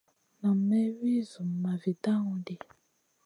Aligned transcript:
Nan 0.39 0.57
may 0.69 0.87
wi 0.99 1.13
Zumma 1.31 1.71
vi 1.81 1.91
dawn 2.03 2.35
ɗi. 2.45 2.55